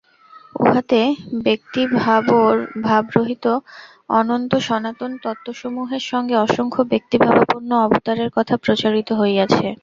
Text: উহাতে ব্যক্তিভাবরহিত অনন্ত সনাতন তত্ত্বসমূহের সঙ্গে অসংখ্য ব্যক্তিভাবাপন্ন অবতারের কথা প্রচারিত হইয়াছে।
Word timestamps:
উহাতে 0.55 1.01
ব্যক্তিভাবরহিত 1.45 3.45
অনন্ত 4.11 4.55
সনাতন 4.67 5.11
তত্ত্বসমূহের 5.23 5.99
সঙ্গে 6.11 6.35
অসংখ্য 6.37 6.81
ব্যক্তিভাবাপন্ন 6.91 7.71
অবতারের 7.85 8.29
কথা 8.37 8.57
প্রচারিত 8.63 9.13
হইয়াছে। 9.13 9.67